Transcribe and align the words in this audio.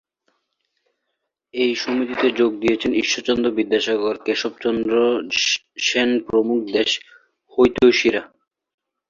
এই 1.53 1.71
সমিতিতে 1.75 2.27
যোগ 2.39 2.51
দিয়েছিলেন 2.59 2.93
ঈশ্বরচন্দ্র 2.95 3.47
বিদ্যাসাগর, 3.51 4.15
কেশবচন্দ্র 4.25 4.93
সেন 5.87 6.09
প্রমুখ 6.27 6.59
দেশ 6.77 6.89
হিতৈষীরা। 7.57 8.21